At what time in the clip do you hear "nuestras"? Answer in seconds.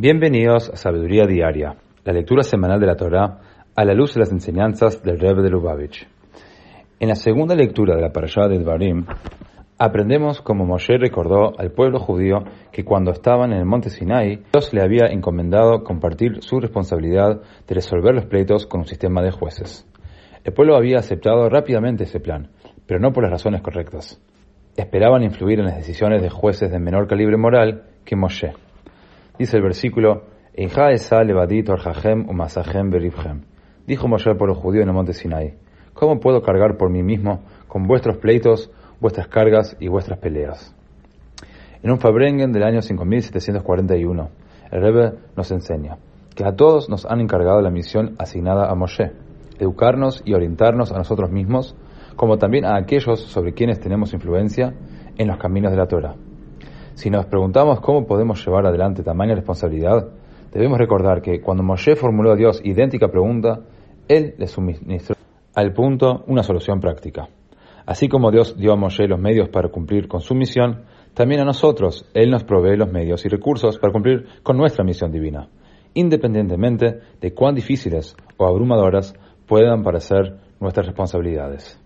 80.58-80.86